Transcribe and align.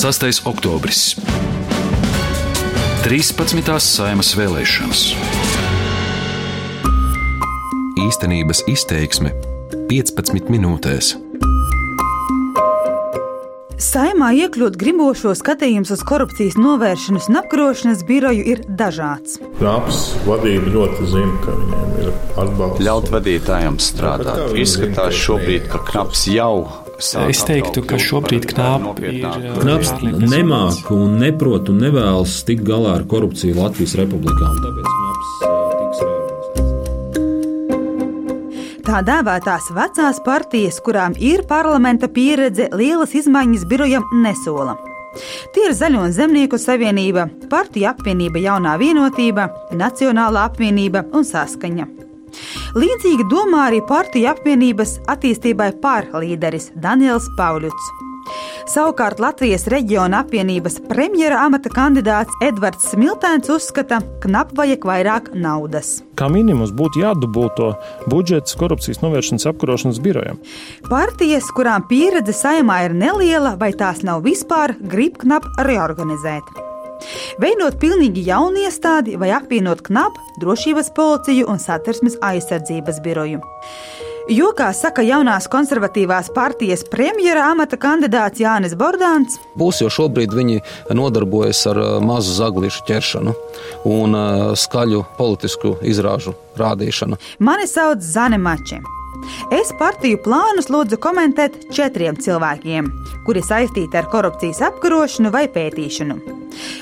6. 0.00 0.46
oktobris. 0.48 1.12
13. 3.04 3.60
saimas 3.84 4.30
vēlēšanas. 4.32 5.02
Īstenības 8.00 8.64
izteiksme 8.72 9.34
15 9.92 10.48
minūtēs. 10.56 11.12
Saimā 13.76 14.32
iekļūt 14.40 14.80
gribošo 14.80 15.36
skatījums 15.36 15.92
uz 15.92 16.00
korupcijas 16.08 16.56
novēršanas 16.56 17.28
un 17.28 17.42
apkarošanas 17.44 18.08
biroju 18.08 18.50
ir 18.56 18.64
dažāds. 18.64 19.36
Knaps 19.60 20.14
vadība 20.24 20.78
ļoti 20.80 21.12
zina, 21.12 21.40
ka 21.44 21.60
viņiem 21.60 21.96
ir 22.00 22.14
atbalsts. 22.40 22.86
Ļaut 22.88 23.12
vadītājiem 23.18 23.76
strādāt. 23.76 24.46
Izskatās 24.64 25.26
šobrīd, 25.28 25.68
ka 25.68 25.84
knaps 25.92 26.24
jau. 26.32 26.88
Es 27.00 27.40
teiktu, 27.48 27.80
ka 27.88 27.96
šobrīd 28.00 28.44
knapi 28.52 29.08
ir. 29.08 29.24
Knaps 29.56 29.94
nemāk 30.04 30.90
un 30.92 31.16
neprot 31.20 31.70
un 31.72 31.80
nevēlas 31.86 32.44
tikt 32.44 32.64
galā 32.68 32.98
ar 32.98 33.04
korupciju 33.08 33.56
Latvijas 33.56 33.96
republikā. 34.00 34.46
Tāpēc 34.60 34.86
knaps 34.96 35.30
tiks 35.80 35.98
realizēts. 36.04 36.30
Tā 38.84 39.00
dēvētās 39.06 39.70
vecās 39.76 40.18
partijas, 40.26 40.80
kurām 40.84 41.12
ir 41.16 41.44
parlamenta 41.48 42.08
pieredze, 42.10 42.68
lielas 42.76 43.14
izmaiņas 43.16 43.64
birojam 43.70 44.04
nesola. 44.24 44.76
Tie 45.54 45.64
ir 45.68 45.74
Zaļo 45.74 46.04
un 46.06 46.12
Zemnieku 46.14 46.58
savienība, 46.60 47.28
Partiju 47.50 47.88
apvienība 47.90 48.38
Jaunā 48.44 48.76
vienotība, 48.78 49.48
Nacionālā 49.74 50.46
apvienība 50.50 51.06
un 51.14 51.26
Saskaņa. 51.26 51.99
Līdzīgi 52.78 53.26
domā 53.30 53.68
arī 53.70 53.80
Partiju 53.88 54.30
apvienības 54.34 55.00
attīstībai 55.10 55.72
pārlīderis 55.82 56.72
Daniels 56.78 57.28
Pauļuts. 57.38 57.96
Savukārt 58.70 59.20
Latvijas 59.22 59.64
reģiona 59.70 60.20
apvienības 60.24 60.78
premjera 60.86 61.40
amata 61.46 61.72
kandidāts 61.72 62.36
Edvards 62.44 62.90
Smiltēns 62.92 63.50
uzskata, 63.50 64.00
ka 64.22 64.30
nap 64.30 64.52
vajag 64.56 64.86
vairāk 64.86 65.32
naudas. 65.34 65.98
Kā 66.18 66.30
minimums 66.30 66.74
būtu 66.76 67.02
jādubulto 67.02 67.72
budžets 68.10 68.54
korupcijas 68.60 69.02
novēršanas 69.02 69.48
apkarošanas 69.50 70.00
birojam. 70.04 70.40
Partijas, 70.86 71.50
kurām 71.56 71.88
pieredze 71.90 72.36
saimā 72.36 72.84
ir 72.86 72.96
neliela 72.96 73.56
vai 73.60 73.72
tās 73.74 74.04
nav 74.06 74.22
vispār, 74.28 74.76
grib 74.78 75.18
knap 75.24 75.48
reorganizēt. 75.66 76.69
Veidot 77.42 77.78
pilnīgi 77.80 78.26
jaunu 78.26 78.64
iestādi 78.66 79.16
vai 79.20 79.32
apvienot 79.36 79.82
knapu, 79.86 80.20
drošības 80.42 80.92
policiju 80.96 81.48
un 81.50 81.62
satversmes 81.62 82.18
aizsardzības 82.22 83.02
biroju. 83.04 83.40
Jo, 84.30 84.52
kā 84.54 84.68
saka 84.76 85.02
jaunās 85.02 85.48
konservatīvās 85.50 86.28
partijas 86.34 86.84
premjera 86.86 87.48
amata 87.50 87.74
kandidāts 87.80 88.38
Jānis 88.38 88.76
Bordāns, 88.78 89.40
Būs 89.58 89.80
jau 89.82 89.88
šobrīd 89.90 90.36
viņi 90.36 90.60
nodarbojas 90.94 91.64
ar 91.72 91.80
uh, 91.82 91.90
mazu 92.04 92.36
zaglīšu 92.36 92.86
ķeršanu 92.86 93.34
un 93.90 94.14
uh, 94.14 94.52
skaļu 94.54 95.02
politisku 95.18 95.74
izrāžu 95.82 96.36
rādīšanu. 96.60 97.18
mani 97.40 97.66
sauc 97.66 98.06
Zane 98.06 98.38
Mači. 98.38 98.78
Es 99.54 99.72
partiju 99.78 100.20
plānus 100.24 100.70
lūdzu 100.72 100.98
komentēt 101.02 101.56
četriem 101.74 102.18
cilvēkiem, 102.20 102.90
kuri 103.26 103.42
saistīti 103.44 103.98
ar 103.98 104.08
korupcijas 104.12 104.62
apkarošanu 104.70 105.32
vai 105.34 105.46
pētīšanu, 105.52 106.18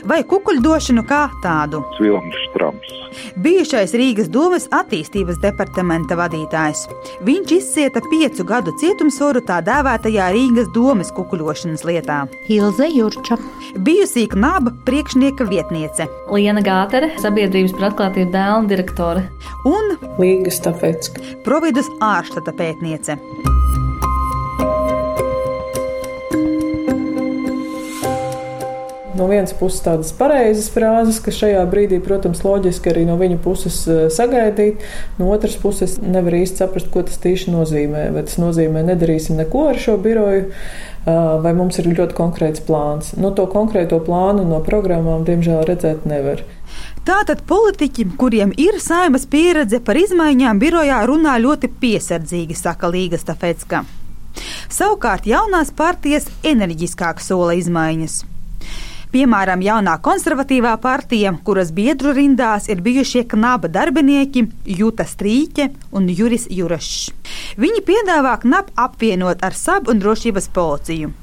vai 0.08 0.22
kukuļdošanu 0.28 1.04
kā 1.08 1.26
tādu. 1.44 1.82
Vilnis 2.00 2.47
Strams. 2.58 2.94
Bijušais 3.38 3.94
Rīgas 3.94 4.28
domas 4.32 4.66
attīstības 4.74 5.38
departamenta 5.42 6.16
vadītājs. 6.18 6.86
Viņš 7.26 7.54
izcieta 7.54 8.02
piecu 8.10 8.46
gadu 8.48 8.74
cietumsoru 8.80 9.42
tā 9.46 9.60
dēvētajā 9.66 10.28
Rīgas 10.34 10.70
domas 10.74 11.12
kukuļošanas 11.16 11.86
lietā. 11.88 12.24
Ilze 12.52 12.88
Jurča, 12.90 13.38
Bijusī 13.84 14.26
knaba 14.32 14.74
priekšnieka 14.88 15.46
vietniece 15.48 16.08
Liena 16.32 16.64
Gātere, 16.64 17.12
sabiedrības 17.22 17.76
par 17.78 17.90
atklātību 17.92 18.32
dēla 18.34 18.64
direktore. 18.70 19.28
un 19.68 19.94
Līga 20.18 20.50
Stafetska. 20.50 21.22
Providus 21.46 21.88
ārštata 22.00 22.54
pētniece. 22.58 23.18
No 29.18 29.26
vienas 29.26 29.50
puses 29.58 29.82
tādas 29.82 30.12
pareizas 30.14 30.68
frāzes, 30.70 31.16
kas 31.22 31.40
šajā 31.40 31.64
brīdī, 31.70 31.98
protams, 32.02 32.44
loģiski 32.46 32.92
arī 32.92 33.02
no 33.08 33.16
viņa 33.18 33.38
puses 33.42 33.80
eh, 33.90 34.04
sagaidīt. 34.14 34.84
No 35.18 35.32
otras 35.34 35.56
puses, 35.58 35.96
nevar 35.98 36.36
īsti 36.38 36.62
saprast, 36.62 36.92
ko 36.94 37.02
tas 37.02 37.18
tieši 37.24 37.50
nozīmē. 37.50 38.04
Vai 38.14 38.22
tas 38.28 38.38
nozīmē, 38.38 38.84
nedarīsim 38.92 39.40
neko 39.40 39.64
ar 39.72 39.80
šo 39.82 39.96
biroju, 40.04 40.44
eh, 40.46 41.18
vai 41.42 41.54
mums 41.58 41.80
ir 41.82 41.90
ļoti 41.90 42.14
konkrēts 42.20 42.62
plāns. 42.68 43.10
No 43.18 43.32
to 43.34 43.48
konkrēto 43.50 43.98
plānu 44.06 44.46
no 44.46 44.62
programmām, 44.62 45.26
diemžēl, 45.26 45.64
redzēt 45.66 46.06
nevar. 46.06 46.46
Tātad 47.08 47.42
politiķi, 47.48 48.06
kuriem 48.20 48.54
ir 48.60 48.78
saimas 48.84 49.26
pieredze 49.26 49.82
par 49.82 49.98
izmaiņām, 49.98 50.62
birojā 50.62 51.02
runā 51.10 51.38
ļoti 51.42 51.74
piesardzīgi, 51.82 52.54
saka 52.54 52.92
Līga 52.92 53.18
Stafetska. 53.18 53.82
Savukārt 54.70 55.26
jaunās 55.26 55.74
partijas 55.74 56.28
enerģiskāk 56.46 57.24
sola 57.24 57.58
izmaiņas. 57.58 58.20
Piemēram, 59.08 59.62
jaunā 59.64 59.94
konservatīvā 60.04 60.74
partija, 60.82 61.30
kuras 61.44 61.70
biedru 61.72 62.12
rindās 62.16 62.66
ir 62.68 62.82
bijušie 62.84 63.22
knaba 63.30 63.70
darbinieki 63.72 64.42
Juta 64.78 65.06
Strīķe 65.08 65.70
un 65.96 66.10
Juris 66.12 66.44
Jurašs. 66.52 67.14
Viņi 67.56 67.84
piedāvā 67.88 68.34
knapu 68.42 68.76
apvienot 68.76 69.40
ar 69.48 69.56
sabu 69.56 69.94
un 69.94 70.02
drošības 70.04 70.50
policiju. 70.52 71.14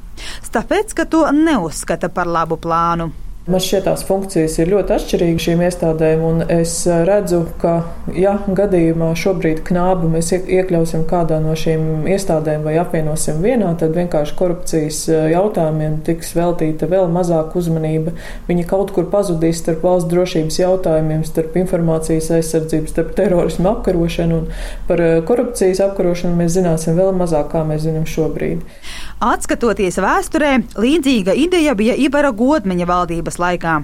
Tāpēc, 0.55 0.95
ka 0.97 1.05
to 1.05 1.27
neuzskata 1.35 2.09
par 2.09 2.31
labu 2.31 2.57
plānu. 2.57 3.11
Man 3.45 3.61
šķiet, 3.61 3.83
tās 3.85 4.01
funkcijas 4.07 4.55
ir 4.57 4.71
ļoti 4.71 4.93
atšķirīgas 4.95 5.43
šīm 5.45 5.59
iestādēm, 5.67 6.21
un 6.25 6.39
es 6.49 6.71
redzu, 7.05 7.43
ka, 7.61 7.75
ja 8.17 8.31
gadījumā 8.41 9.11
šobrīd 9.21 9.59
knābu 9.67 10.07
mēs 10.09 10.31
iek- 10.33 10.47
iekļausim 10.49 11.03
kādā 11.05 11.37
no 11.43 11.53
šīm 11.53 12.07
iestādēm 12.09 12.65
vai 12.65 12.73
apvienosim 12.81 13.43
vienā, 13.45 13.69
tad 13.77 13.93
vienkārši 13.93 14.33
korupcijas 14.39 15.03
eh, 15.13 15.27
jautājumiem 15.35 15.99
tiks 16.07 16.33
veltīta 16.33 16.89
vēl 16.89 17.05
mazāka 17.13 17.61
uzmanība. 17.61 18.15
Viņi 18.49 18.65
kaut 18.65 18.95
kur 18.97 19.11
pazudīs 19.13 19.61
starp 19.61 19.85
valsts 19.85 20.09
drošības 20.09 20.57
jautājumiem, 20.63 21.21
starp 21.29 21.53
informācijas 21.61 22.31
aizsardzību, 22.39 22.89
starp 22.95 23.13
terorismu 23.13 23.75
apkarošanu, 23.75 24.41
un 24.41 24.49
par 24.89 25.05
eh, 25.05 25.19
korupcijas 25.21 25.83
apkarošanu 25.85 26.33
mēs 26.41 26.57
zināsim 26.57 26.97
vēl 26.97 27.13
mazāk, 27.21 27.53
kā 27.53 27.61
mēs 27.61 27.85
zinām 27.85 28.09
šobrīd. 28.09 28.65
Atskatoties 29.21 30.01
vēsturē, 30.01 30.49
līdzīga 30.81 31.37
ideja 31.39 31.77
bija 31.77 31.93
Ibara 32.09 32.33
Godmeņa 32.35 32.89
valdības 32.89 33.34
laikā. 33.41 33.75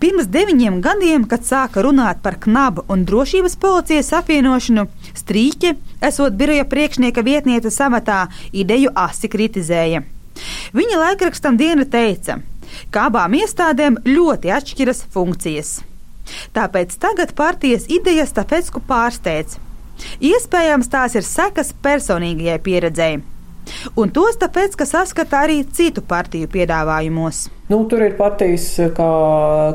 Pirms 0.00 0.28
deviņiem 0.32 0.80
gadiem, 0.84 1.24
kad 1.28 1.44
sāka 1.44 1.82
runāt 1.84 2.22
par 2.24 2.38
knabu 2.40 2.84
un 2.92 3.04
drošības 3.08 3.56
policijas 3.60 4.12
apvienošanu, 4.16 4.86
Strīķe, 5.16 5.74
esot 6.08 6.36
biroja 6.38 6.64
priekšnieka 6.70 7.24
vietniece 7.26 7.72
samatā, 7.74 8.26
ideju 8.52 8.92
asi 8.94 9.30
kritizēja. 9.32 10.04
Viņa 10.76 11.02
laikrakstam 11.02 11.56
diena 11.60 11.86
teica, 11.88 12.38
ka 12.90 13.06
abām 13.10 13.36
iestādēm 13.38 14.00
ļoti 14.06 14.52
atšķiras 14.56 15.04
funkcijas. 15.12 15.78
Tāpēc 16.56 16.96
tagad 17.00 17.32
partijas 17.38 17.86
idejas 17.92 18.32
Stafetsku 18.34 18.82
pārsteidz. 18.88 19.60
Iespējams, 20.20 20.90
tās 20.92 21.14
ir 21.16 21.24
sekas 21.24 21.72
personīgajai 21.84 22.58
pieredzēji. 22.66 23.22
Un 23.96 24.14
tos 24.14 24.38
tāpēc, 24.40 24.78
ka 24.78 24.86
saskata 24.88 25.44
arī 25.46 25.62
citu 25.64 26.04
partiju 26.04 26.50
piedāvājumos. 26.52 27.46
Nu, 27.66 27.80
tur 27.90 27.98
ir 28.04 28.12
partijas 28.14 28.68
kā 28.94 29.06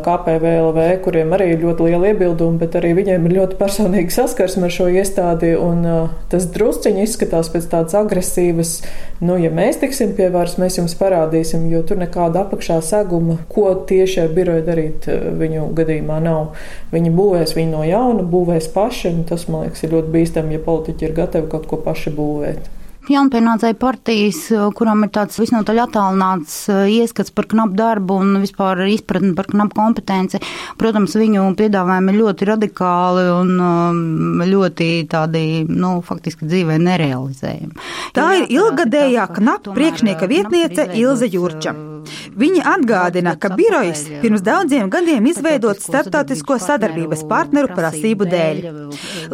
KPVLV, 0.06 0.84
kuriem 1.03 1.34
arī 1.35 1.50
ir 1.52 1.66
ļoti 1.66 1.90
liela 1.90 2.13
iebilduma, 2.13 2.56
bet 2.62 2.78
arī 2.79 2.94
viņiem 2.96 3.25
ir 3.28 3.35
ļoti 3.35 3.57
personīga 3.59 4.16
saskarsme 4.16 4.69
ar 4.69 4.72
šo 4.72 4.88
iestādi. 4.88 5.50
Un, 5.59 5.84
uh, 5.84 6.13
tas 6.31 6.47
drusciņi 6.56 7.03
izskatās 7.03 7.52
pēc 7.52 7.68
tādas 7.74 7.97
agresīvas, 8.00 8.74
nu, 9.19 9.35
ja 9.44 9.52
mēs 9.52 9.81
tiksim 9.84 10.16
pie 10.16 10.31
varas, 10.31 10.56
mēs 10.62 10.79
jums 10.79 10.96
parādīsim, 11.02 11.68
jo 11.73 11.84
tur 11.84 12.00
nekāda 12.00 12.46
apakšā 12.46 12.79
seguma, 12.93 13.41
ko 13.52 13.73
tieši 13.90 14.23
ar 14.23 14.35
biroju 14.40 14.67
darīt 14.72 15.11
viņu 15.43 15.67
gadījumā 15.76 16.23
nav. 16.23 16.53
Viņi 16.96 17.11
būvēs 17.17 17.58
viņu 17.59 17.76
no 17.76 17.84
jauna, 17.84 18.23
būvēs 18.23 18.72
paši, 18.72 19.11
un 19.11 19.26
tas, 19.28 19.49
man 19.52 19.67
liekas, 19.67 19.84
ir 19.84 19.97
ļoti 19.97 20.16
bīstami, 20.16 20.55
ja 20.55 20.64
politiķi 20.64 21.09
ir 21.09 21.17
gatavi 21.26 21.52
kaut 21.52 21.67
ko 21.67 21.84
paši 21.84 22.16
būvēt. 22.16 22.78
Jaunpienācēji 23.16 23.78
partijas, 23.81 24.40
kurām 24.78 25.05
ir 25.05 25.11
tāds 25.16 25.40
visnotaļ 25.41 25.84
attālināts 25.85 26.55
eh, 26.72 26.81
ieskats 27.02 27.34
par 27.35 27.47
knapu 27.52 27.78
darbu 27.79 28.19
un 28.23 28.40
vispār 28.43 28.84
izpratni 28.91 29.34
par 29.37 29.49
knapu 29.52 29.78
kompetenci. 29.78 30.41
Protams, 30.81 31.16
viņu 31.19 31.49
piedāvājumi 31.59 32.13
ir 32.13 32.19
ļoti 32.22 32.49
radikāli 32.52 33.28
un 33.35 33.53
um, 33.61 34.43
ļoti 34.47 34.90
tādi, 35.11 35.46
nu, 35.69 35.97
faktiski 36.05 36.49
dzīvē 36.49 36.79
nerealizējami. 36.81 37.87
Tā 38.17 38.28
ir 38.41 38.52
ilgadējā 38.58 39.29
knapu 39.37 39.78
priekšnieka 39.78 40.29
vietniece 40.31 40.91
Ilze 40.99 41.29
Jurča. 41.31 41.91
Viņa 42.31 42.63
atgādina, 42.73 43.33
ka 43.39 43.51
birojs 43.57 44.03
pirms 44.22 44.43
daudziem 44.45 44.89
gadiem 44.91 45.25
izveidots 45.28 45.87
starptautisko 45.89 46.57
sadarbības 46.63 47.23
partneru 47.29 47.72
prasību 47.75 48.28
dēļ. 48.31 48.61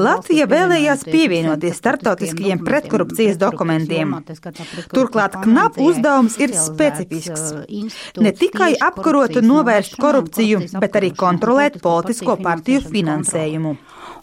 Latvija 0.01 0.47
vēlējās 0.49 1.05
pievienoties 1.07 1.77
starptautiskajiem 1.77 2.63
pretkorupcijas 2.65 3.37
dokumentiem. 3.41 4.15
Turklāt 4.93 5.37
knap 5.43 5.77
uzdevums 5.81 6.39
ir 6.41 6.55
specifisks. 6.57 7.51
Ne 8.17 8.33
tikai 8.33 8.73
apkarot 8.89 9.37
un 9.41 9.49
novērst 9.51 9.99
korupciju, 10.01 10.63
bet 10.81 10.97
arī 10.97 11.13
kontrolēt 11.17 11.81
politisko 11.83 12.39
partiju 12.41 12.81
finansējumu. 12.87 13.75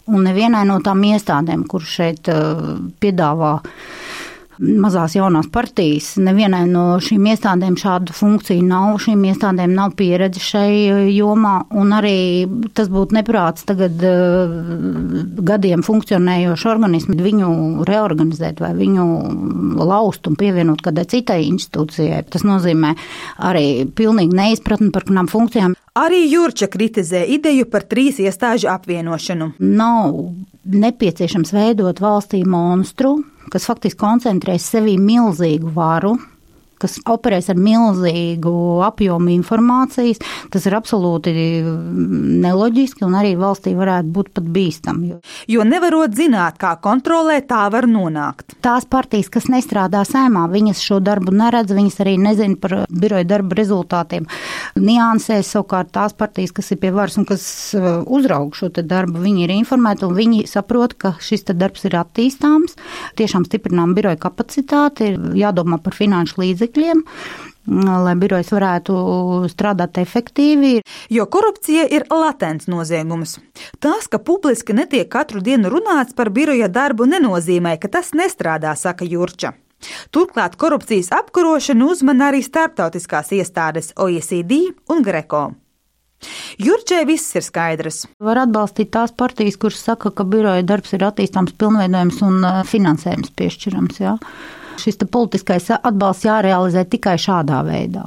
Un 0.05 0.27
nevienai 0.27 0.65
no 0.69 0.77
tām 0.85 1.01
iestādēm, 1.07 1.63
kur 1.69 1.81
šeit 1.81 2.27
uh, 2.29 2.75
piedāvā 3.01 3.55
mazās 4.59 5.15
jaunās 5.17 5.47
partijas. 5.51 6.13
Nevienai 6.21 6.63
no 6.69 6.85
šīm 7.03 7.27
iestādēm 7.31 7.77
šādu 7.79 8.15
funkciju 8.15 8.63
nav, 8.65 8.97
šīm 9.03 9.23
iestādēm 9.29 9.75
nav 9.75 9.95
pieredze 9.99 10.41
šai 10.43 10.69
eh, 10.71 11.01
jomā, 11.15 11.57
un 11.75 11.93
arī 11.95 12.17
tas 12.77 12.89
būtu 12.91 13.17
neprāts 13.17 13.65
tagad 13.67 14.01
uh, 14.05 14.55
gadiem 15.45 15.83
funkcionējošu 15.85 16.69
organismu 16.71 17.17
viņu 17.25 17.49
reorganizēt 17.87 18.61
vai 18.63 18.73
viņu 18.77 19.05
laust 19.85 20.27
un 20.29 20.37
pievienot 20.39 20.83
kādai 20.85 21.07
citai 21.11 21.41
institūcijai. 21.49 22.23
Tas 22.31 22.45
nozīmē 22.47 22.95
arī 23.49 23.85
pilnīgi 23.95 24.35
neizpratni 24.35 24.91
par 24.95 25.07
knām 25.09 25.29
funkcijām. 25.31 25.75
Arī 25.95 26.25
Jurča 26.27 26.67
kritizē 26.67 27.21
ideju 27.37 27.69
par 27.71 27.85
trīs 27.87 28.19
iestāžu 28.19 28.67
apvienošanu. 28.73 29.53
Nav 29.63 30.17
nepieciešams 30.65 31.53
veidot 31.55 32.01
valstī 32.03 32.41
monstru, 32.43 33.21
kas 33.53 33.67
faktiski 33.69 33.99
koncentrēs 34.01 34.65
sevī 34.73 34.95
milzīgu 35.01 35.71
varu, 35.75 36.15
kas 36.81 36.97
operēs 37.09 37.49
ar 37.51 37.59
milzīgu 37.59 38.53
apjomu 38.85 39.31
informācijas, 39.35 40.21
tas 40.53 40.65
ir 40.67 40.75
absolūti 40.77 41.33
neloģiski 42.45 43.05
un 43.07 43.17
arī 43.19 43.35
valstī 43.39 43.75
varētu 43.77 44.11
būt 44.15 44.31
pat 44.35 44.49
bīstami. 44.55 45.11
Jo, 45.11 45.19
jo 45.51 45.65
nevarot 45.67 46.15
zināt, 46.15 46.59
kā 46.61 46.75
kontrolēt, 46.83 47.47
tā 47.49 47.65
var 47.73 47.87
nonākt. 47.89 48.57
Tās 48.65 48.87
partijas, 48.89 49.29
kas 49.33 49.49
nestrādā 49.51 50.03
sēmā, 50.07 50.45
viņas 50.51 50.83
šo 50.83 50.99
darbu 51.03 51.33
neredz, 51.35 51.73
viņas 51.75 51.99
arī 52.03 52.15
nezina 52.21 52.59
par 52.61 52.77
biroja 52.89 53.27
darba 53.27 53.57
rezultātiem. 53.59 54.27
Niansēs 54.79 55.53
savukārt 55.55 55.93
tās 55.95 56.15
partijas, 56.17 56.53
kas 56.55 56.71
ir 56.73 56.81
pie 56.81 56.91
varas 56.95 57.17
un 57.21 57.27
kas 57.29 57.45
uh, 57.77 58.01
uzraug 58.05 58.55
šo 58.57 58.71
darbu, 58.75 59.21
viņi 59.23 59.45
ir 59.45 59.55
informēti 59.55 60.07
un 60.07 60.15
viņi 60.17 60.45
saprot, 60.49 60.95
ka 60.99 61.15
šis 61.23 61.45
darbs 61.55 61.85
ir 61.87 61.95
attīstāms, 61.99 62.75
tiešām 63.19 63.45
stiprinām 63.47 63.93
biroja 63.97 64.19
kapacitāti, 64.25 65.11
ir 65.13 65.37
jādomā 65.39 65.79
par 65.83 65.95
finanšu 65.95 66.41
līdzekļu 66.41 66.64
līdzekļiem 66.65 67.05
lai 67.65 68.13
birojas 68.21 68.51
varētu 68.53 68.95
strādāt 69.49 69.97
efektīvi. 69.97 70.83
Jo 71.09 71.25
korupcija 71.25 71.87
ir 71.89 72.05
latents 72.13 72.67
noziegums. 72.69 73.39
Tas, 73.81 74.05
ka 74.07 74.19
publiski 74.19 74.75
netiek 74.77 75.09
katru 75.09 75.41
dienu 75.41 75.71
runāts 75.73 76.13
par 76.13 76.29
biroja 76.29 76.67
darbu, 76.69 77.07
nenozīmē, 77.09 77.79
ka 77.81 77.89
tas 77.89 78.13
nestrādā, 78.13 78.75
saka 78.77 79.05
Jurča. 79.05 79.55
Turklāt 80.13 80.55
korupcijas 80.61 81.09
apkarošanu 81.11 81.89
uzmana 81.89 82.29
arī 82.29 82.43
starptautiskās 82.45 83.33
iestādes 83.33 83.93
OECD 83.97 84.69
un 84.89 85.01
Greko. 85.01 85.47
Jurčē 86.61 87.01
viss 87.05 87.33
ir 87.35 87.43
skaidrs. 87.43 88.05
Var 88.23 88.39
atbalstīt 88.45 88.93
tās 88.93 89.11
partijas, 89.11 89.57
kuras 89.57 89.81
saka, 89.83 90.13
ka 90.13 90.23
biroja 90.23 90.63
darbs 90.65 90.93
ir 90.93 91.03
attīstāms, 91.05 91.57
pilnveidojams 91.57 92.21
un 92.25 92.45
finansējums 92.69 93.33
piešķirams. 93.35 93.99
Jā. 94.05 94.15
Šis 94.81 94.99
politiskais 95.11 95.71
atbalsts 95.77 96.27
jārealizē 96.27 96.85
tikai 96.89 97.15
šādā 97.21 97.61
veidā. 97.65 98.05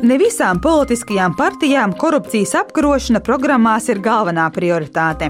Ne 0.00 0.16
visām 0.16 0.58
politiskajām 0.64 1.34
partijām 1.36 1.92
korupcijas 2.00 2.54
apkarošana 2.62 3.20
programmās 3.20 3.90
ir 3.92 4.00
galvenā 4.00 4.46
prioritāte. 4.54 5.28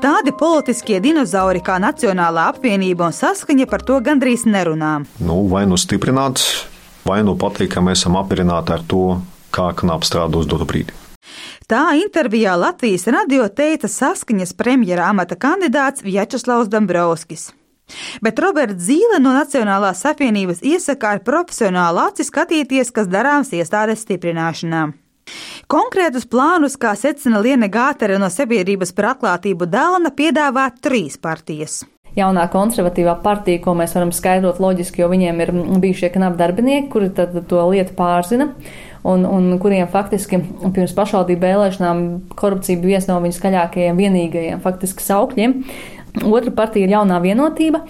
Tādi 0.00 0.32
politiskie 0.32 1.02
dinozauri 1.04 1.60
kā 1.60 1.76
Nacionālā 1.82 2.46
apvienība 2.54 3.10
un 3.10 3.12
saskaņa 3.12 3.66
par 3.68 3.84
to 3.84 3.98
gandrīz 4.00 4.46
nerunā. 4.48 4.94
Nu, 5.20 5.42
vai 5.52 5.66
nu 5.68 5.76
stiprināt, 5.76 6.40
vai 7.04 7.20
nu 7.28 7.36
pateikt, 7.36 7.74
ka 7.74 7.84
mēs 7.84 8.00
esam 8.00 8.16
apmierināti 8.16 8.72
ar 8.78 8.86
to, 8.88 9.04
kā 9.52 9.68
knap 9.76 10.08
strādā 10.08 10.40
uz 10.40 10.48
dotu 10.48 10.64
brīdi. 10.64 10.96
Tā 11.70 11.92
intervijā 11.94 12.56
Latvijas 12.58 13.04
radio 13.14 13.44
teica 13.46 13.86
saskaņas 13.86 14.56
premjera 14.58 15.04
amata 15.06 15.36
kandidāts 15.38 16.02
Vjačeslavs 16.02 16.66
Dombrovskis. 16.66 17.44
Bet 18.26 18.42
Roberts 18.42 18.88
Zīle 18.88 19.20
no 19.22 19.30
Nacionālās 19.36 20.02
apvienības 20.10 20.64
iesaka 20.66 21.12
ar 21.14 21.22
profesionālu 21.22 22.02
aci 22.08 22.26
skatīties, 22.26 22.90
kas 22.90 23.06
darāms 23.12 23.54
iestādes 23.54 24.02
stiprināšanā. 24.02 24.82
Konkrētus 25.70 26.26
plānus, 26.26 26.74
kā 26.74 26.96
secina 26.98 27.38
Liene 27.38 27.70
Gātere 27.70 28.18
no 28.18 28.26
sabiedrības 28.34 28.90
par 28.90 29.12
atklātību 29.12 29.70
Dēlna, 29.70 30.10
piedāvā 30.10 30.72
trīs 30.82 31.22
partijas 31.22 31.84
jaunā 32.16 32.46
konservatīvā 32.50 33.16
partija, 33.22 33.60
ko 33.62 33.74
mēs 33.78 33.94
varam 33.96 34.12
skaidrot 34.14 34.60
loģiski, 34.62 35.02
jo 35.02 35.10
viņiem 35.12 35.42
ir 35.44 35.52
bijušie 35.82 36.10
knapi 36.14 36.40
darbinieki, 36.40 36.88
kuri 36.92 37.10
to 37.14 37.66
lietu 37.70 37.94
pārzina. 37.98 38.50
Un, 39.02 39.24
un 39.24 39.54
kuriem 39.60 39.88
faktiski 39.88 40.42
pirms 40.74 40.92
pašvaldību 40.96 41.46
vēlēšanām 41.46 42.00
korupcija 42.36 42.80
bija 42.82 42.98
viens 42.98 43.06
no 43.08 43.16
viņu 43.24 43.38
skaļākajiem, 43.38 43.96
vienīgajiem 43.96 44.60
faktiski 44.60 45.04
saukļiem. 45.06 45.54
Otra 46.28 46.52
partija 46.52 46.84
ir 46.84 46.92
jaunā 46.92 47.20
vienotība, 47.22 47.80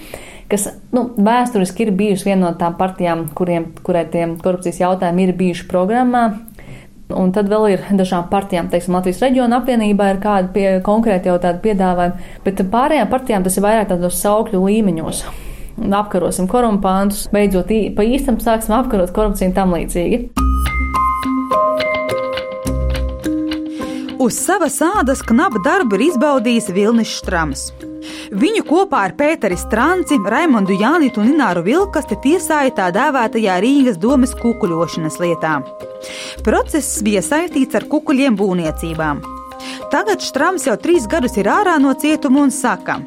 kas 0.51 0.69
nu, 0.95 1.09
vēsturiski 1.19 1.87
ir 1.87 1.95
bijusi 1.99 2.29
viena 2.29 2.45
no 2.45 2.53
tām 2.61 2.77
partijām, 2.79 3.27
kuriem, 3.35 3.73
kurai 3.83 4.05
tie 4.13 4.29
korupcijas 4.43 4.79
jautājumi 4.85 5.27
ir 5.27 5.35
bijuši 5.41 5.67
programmā. 5.71 6.25
Un 7.11 7.33
tad 7.35 7.49
vēl 7.51 7.73
ir 7.73 7.87
dažām 7.99 8.29
partijām, 8.31 8.69
teiksim, 8.71 8.95
Latvijas 8.95 9.23
reģiona 9.25 9.59
apvienībā 9.59 10.13
ir 10.13 10.21
kādi 10.23 10.53
pie, 10.55 10.67
konkrēti 10.87 11.27
jau 11.27 11.41
tādi 11.43 11.59
piedāvājumi, 11.65 12.29
bet 12.45 12.63
pārējām 12.71 13.11
partijām 13.11 13.47
tas 13.47 13.59
ir 13.59 13.67
vairāk 13.67 13.91
tādos 13.91 14.21
saukļu 14.23 14.63
līmeņos. 14.69 15.25
Apkarosim 15.81 16.47
korumpantus, 16.51 17.27
beidzot 17.35 17.75
pa 17.97 18.07
īstam 18.07 18.39
sāksim 18.39 18.77
apkarot 18.79 19.11
korupciju 19.17 19.51
un 19.51 19.59
tam 19.59 19.75
līdzīgi. 19.75 20.50
Uz 24.21 24.37
savas 24.37 24.75
ādas 24.85 25.23
knaba 25.25 25.63
darbu 25.65 25.97
ir 25.97 26.03
izbaudījis 26.11 26.67
Vilnis 26.77 27.09
Štrams. 27.09 27.63
Viņu 28.37 28.67
kopā 28.69 29.07
ar 29.07 29.15
Pēteri 29.17 29.57
Stranci, 29.57 30.19
Raimondu 30.21 30.77
Jānitu 30.77 31.23
un 31.23 31.31
Ināru 31.33 31.63
Vilkasti 31.65 32.19
tiesāja 32.21 32.75
tā 32.77 32.91
dēvētajā 32.93 33.55
Rīgas 33.65 33.97
domas 34.03 34.35
kukuļošanas 34.37 35.17
lietā. 35.23 35.55
Process 36.45 37.01
bija 37.07 37.23
saistīts 37.25 37.81
ar 37.81 37.89
kukuļiem 37.89 38.37
būvniecībām. 38.37 39.25
Tagad 39.89 40.21
Štrams 40.21 40.69
jau 40.69 40.77
trīs 40.85 41.09
gadus 41.09 41.41
ir 41.41 41.49
ārā 41.49 41.79
no 41.81 41.97
cietuma 41.97 42.45
un 42.45 42.53
saka, 42.53 42.99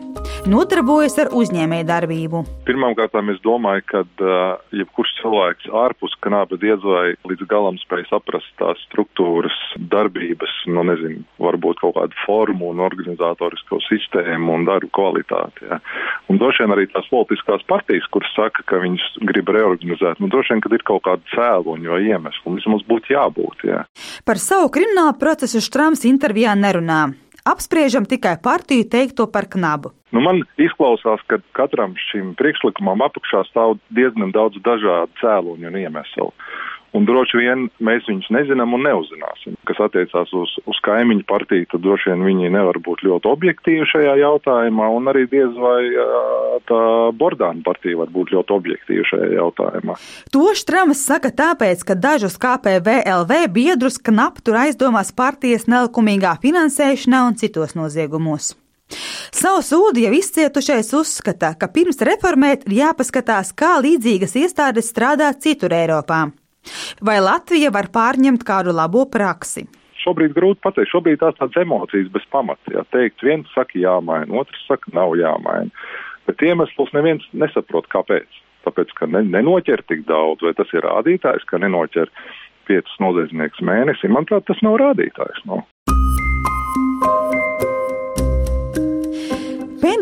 nodarbojas 0.49 1.15
ar 1.21 1.31
uzņēmējdarbību. 1.35 2.41
Pirmkārt, 2.67 3.15
es 3.31 3.39
domāju, 3.43 3.83
ka 3.89 4.01
uh, 4.03 4.41
jebkurš 4.75 5.13
cilvēks 5.19 5.69
ārpus 5.83 6.15
kanāba 6.23 6.57
diez 6.59 6.83
vai 6.83 7.15
līdz 7.29 7.47
galam 7.49 7.77
spēj 7.81 8.05
saprast 8.09 8.49
tās 8.59 8.81
struktūras, 8.89 9.55
darbības, 9.93 10.53
nu 10.73 10.85
nezinu, 10.89 11.23
varbūt 11.43 11.81
kaut 11.83 11.95
kādu 11.97 12.19
formu 12.25 12.71
un 12.73 12.83
organizatorisko 12.83 13.79
sistēmu 13.87 14.57
un 14.57 14.67
darbu 14.67 14.91
kvalitāti. 14.95 15.67
Ja. 15.69 15.79
Un 16.31 16.41
droši 16.41 16.65
vien 16.65 16.75
arī 16.75 16.87
tās 16.91 17.07
politiskās 17.11 17.65
partijas, 17.69 18.07
kuras 18.13 18.31
saka, 18.35 18.65
ka 18.67 18.81
viņas 18.83 19.23
grib 19.29 19.51
reorganizēt, 19.53 20.21
nu 20.23 20.31
droši 20.33 20.55
vien, 20.55 20.63
ka 20.63 20.73
ir 20.73 20.87
kaut 20.87 21.05
kāda 21.07 21.35
cēloņa 21.35 21.95
vai 21.95 22.03
iemesla, 22.11 22.45
un 22.49 22.59
vismaz 22.59 22.85
būtu 22.89 23.15
jābūt. 23.15 23.67
Ja. 23.69 23.83
Par 24.27 24.41
savu 24.41 24.71
kriminālu 24.73 25.15
procesu 25.19 25.63
Štrams 25.63 26.07
intervijā 26.09 26.55
nerunā. 26.59 27.03
Apspriežam 27.43 28.05
tikai 28.07 28.37
partiju 28.39 28.87
teikto 28.87 29.27
par 29.27 29.49
knabu. 29.51 29.91
Nu, 30.15 30.21
man 30.23 30.43
izklausās, 30.61 31.19
ka 31.27 31.41
katram 31.57 31.97
šim 32.07 32.31
priekšlikumam 32.39 33.03
apakšā 33.03 33.41
stāv 33.49 33.75
diezgan 33.97 34.31
daudz 34.31 34.61
dažādu 34.63 35.11
cēloņu 35.19 35.67
un 35.67 35.79
iemeslu. 35.81 36.29
Un 36.93 37.07
droši 37.09 37.39
vien 37.41 37.65
mēs 37.81 38.05
viņus 38.05 38.29
nezinām 38.35 38.75
un 38.77 38.83
neuzzināsim. 38.85 39.55
Kas 39.65 39.79
attiecās 39.81 40.29
uz, 40.37 40.51
uz 40.69 40.79
kaimiņu 40.85 41.25
partiju, 41.29 41.65
tad 41.71 41.81
droši 41.81 42.11
vien 42.11 42.25
viņi 42.27 42.51
nevar 42.53 42.77
būt 42.85 43.01
ļoti 43.07 43.31
objektīvi 43.31 43.87
šajā 43.89 44.13
jautājumā, 44.21 44.89
un 44.93 45.09
arī 45.09 45.25
diez 45.31 45.57
vai 45.57 45.79
tā 46.69 46.81
Bordāna 47.17 47.65
partija 47.65 47.97
var 47.97 48.13
būt 48.13 48.35
ļoti 48.35 48.53
objektīva 48.57 49.07
šajā 49.09 49.29
jautājumā. 49.39 49.97
To 50.35 50.51
Štramas 50.57 51.01
saka 51.01 51.33
tāpēc, 51.33 51.81
ka 51.87 51.97
dažus 51.97 52.37
KPVLV 52.41 53.47
biedrus 53.53 53.97
knap 53.97 54.43
tur 54.45 54.61
aizdomās 54.61 55.09
partijas 55.17 55.65
nelikumīgā 55.71 56.37
finansēšanā 56.45 57.23
un 57.29 57.39
citos 57.41 57.73
noziegumos. 57.79 58.53
Savu 59.33 59.63
sūdu 59.65 60.03
jau 60.03 60.13
izcietušais 60.13 60.91
uzskata, 60.93 61.55
ka 61.57 61.71
pirms 61.73 61.97
reformēt 62.05 62.67
ir 62.67 62.77
jāpaskatās, 62.83 63.49
kā 63.57 63.79
līdzīgas 63.81 64.37
iestādes 64.43 64.91
strādā 64.93 65.31
citur 65.33 65.73
Eiropā. 65.73 66.27
Vai 67.03 67.19
Latvija 67.23 67.71
var 67.73 67.89
pārņemt 67.93 68.45
kādu 68.47 68.75
labo 68.75 69.05
praksi? 69.09 69.65
Šobrīd 70.03 70.33
grūti 70.35 70.59
pateikt, 70.63 70.91
šobrīd 70.91 71.21
tās 71.21 71.35
tādas 71.39 71.59
emocijas 71.63 72.09
bez 72.11 72.25
pamata. 72.31 72.73
Jā, 72.73 72.83
teikt, 72.91 73.23
viens 73.23 73.47
saka 73.55 73.77
jāmaina, 73.79 74.31
otrs 74.41 74.65
saka 74.67 74.91
nav 74.95 75.15
jāmaina. 75.19 75.71
Bet 76.27 76.43
iemeslus 76.43 76.91
neviens 76.95 77.23
nesaprot, 77.35 77.87
kāpēc. 77.91 78.41
Tā 78.63 78.71
tāpēc, 78.71 78.93
ka 78.95 79.07
ne, 79.11 79.23
nenoķer 79.27 79.83
tik 79.91 80.05
daudz, 80.07 80.43
vai 80.45 80.53
tas 80.55 80.69
ir 80.75 80.85
rādītājs, 80.87 81.43
ka 81.49 81.59
nenoķer 81.59 82.11
piecas 82.67 82.95
noziedznieks 83.03 83.63
mēnesī. 83.63 84.11
Manuprāt, 84.11 84.45
tas 84.47 84.61
nav 84.63 84.77
rādītājs. 84.79 85.43
No. 85.49 85.61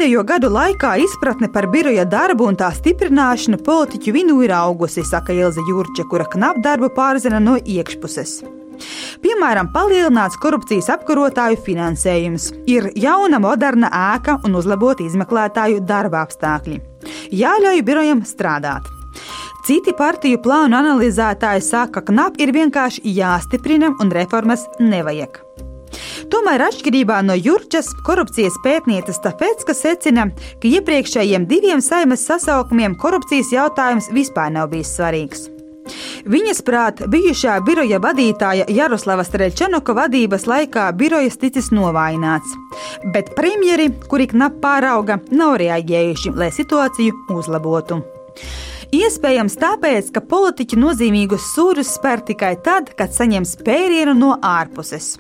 Pēdējo 0.02 0.24
gadu 0.26 0.50
laikā 0.50 0.96
izpratne 0.98 1.46
par 1.54 1.68
biroja 1.70 2.08
darbu 2.10 2.48
un 2.50 2.56
tā 2.58 2.72
stiprināšanu 2.74 3.60
politiķu 3.62 4.14
vinu 4.16 4.40
ir 4.42 4.50
augusi, 4.58 5.04
saka 5.06 5.36
Ilze 5.38 5.62
Jurča, 5.68 6.08
kura 6.10 6.26
knapu 6.26 6.64
darbu 6.66 6.90
pārzina 6.96 7.38
no 7.38 7.54
iekšpuses. 7.60 8.32
Piemēram, 9.22 9.70
palielināts 9.70 10.42
korupcijas 10.42 10.90
apkarotāju 10.96 11.62
finansējums, 11.68 12.50
ir 12.66 12.90
jauna 12.98 13.38
moderna 13.46 13.94
ēka 13.94 14.40
un 14.42 14.58
uzlaboti 14.58 15.06
izmeklētāju 15.06 15.86
darba 15.86 16.26
apstākļi. 16.26 16.82
Jāļauj 17.38 17.86
birojam 17.86 18.26
strādāt. 18.26 18.90
Citi 19.70 19.94
partiju 19.94 20.42
plānu 20.42 20.82
analizētāji 20.82 21.70
saka, 21.70 22.02
ka 22.02 22.10
KNAP 22.10 22.42
ir 22.42 22.58
vienkārši 22.58 23.06
jāstiprina 23.22 23.94
un 24.02 24.10
reformas 24.18 24.66
nevajag. 24.82 25.44
Tomēr 26.32 26.62
atšķirībā 26.64 27.18
no 27.28 27.36
Jurčas 27.36 27.90
korupcijas 28.08 28.56
pētnieces 28.64 29.20
tāpēc, 29.24 29.66
ka 29.68 29.76
secina, 29.76 30.30
ka 30.62 30.70
iepriekšējiem 30.70 31.48
diviem 31.50 31.84
saimas 31.84 32.24
sasaukumiem 32.30 32.96
korupcijas 33.00 33.52
jautājums 33.52 34.08
vispār 34.16 34.54
nav 34.56 34.70
bijis 34.72 34.94
svarīgs. 34.96 35.50
Viņas 36.32 36.62
prāt, 36.64 37.02
bijušā 37.12 37.58
biroja 37.68 38.00
vadītāja 38.00 38.70
Jaroslava 38.72 39.26
Strelčanuka 39.28 39.96
vadības 39.98 40.48
laikā 40.48 40.88
birojas 40.96 41.40
ticis 41.42 41.72
novājināts, 41.76 42.56
bet 43.12 43.34
premjeri, 43.36 43.90
kuri 44.08 44.30
knap 44.32 44.62
pārauga, 44.64 45.20
nav 45.36 45.58
reaģējuši, 45.60 46.36
lai 46.38 46.52
situāciju 46.56 47.26
uzlabotu. 47.36 48.00
Iespējams, 48.92 49.54
tāpēc, 49.56 50.10
ka 50.12 50.20
politiķi 50.20 50.76
nozīmīgus 50.76 51.46
sūrus 51.54 51.94
spēr 51.96 52.26
tikai 52.28 52.58
tad, 52.60 52.90
kad 53.00 53.14
saņem 53.16 53.46
spērienu 53.48 54.18
no 54.18 54.34
ārpuses. 54.44 55.14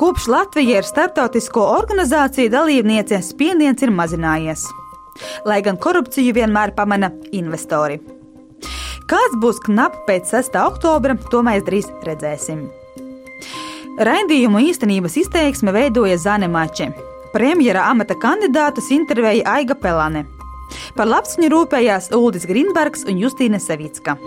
Kopš 0.00 0.30
Latvija 0.32 0.80
ir 0.80 0.88
starptautisko 0.88 1.66
organizāciju 1.74 2.48
dalībniece, 2.54 3.20
spiediens 3.20 3.84
ir 3.84 3.92
mazinājies. 3.92 4.64
Lai 5.44 5.60
gan 5.60 5.76
korupciju 5.76 6.32
vienmēr 6.40 6.72
pamana 6.72 7.12
investori. 7.36 8.00
Kāds 9.12 9.36
būs 9.44 9.60
knapi 9.66 10.06
pēc 10.08 10.32
6. 10.32 10.56
oktobra, 10.64 11.18
to 11.28 11.44
mēs 11.44 11.66
drīz 11.68 11.92
redzēsim. 12.08 12.64
Raidījumu 14.00 14.64
īstenības 14.72 15.20
izteiksme 15.20 15.76
veidoja 15.76 16.16
Zane 16.16 16.48
Mače. 16.48 16.94
Premjera 17.36 17.90
amata 17.92 18.16
kandidātus 18.16 18.88
intervēja 18.96 19.44
Aiga 19.58 19.76
Pelane. 19.76 20.24
Par 20.92 21.08
lapsņu 21.08 21.48
rūpējās 21.48 22.10
Uldis 22.12 22.44
Grīnbergs 22.44 23.06
un 23.08 23.16
Justīna 23.22 23.56
Savicka. 23.62 24.18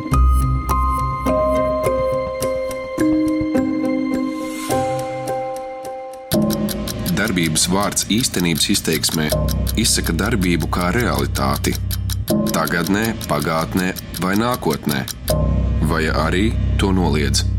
Darbības 7.15 7.67
vārds 7.69 8.09
īstenības 8.11 8.69
izteiksmē 8.73 9.29
izsaka 9.81 10.15
darbību 10.17 10.71
kā 10.73 10.89
realitāti. 10.95 11.75
Tagatnē, 12.55 13.11
pagātnē 13.29 13.91
vai 14.23 14.33
nākotnē, 14.41 15.03
vai 15.85 16.07
arī 16.09 16.47
to 16.81 16.89
noliedz. 16.95 17.54